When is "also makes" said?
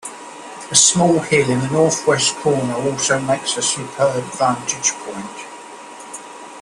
2.73-3.55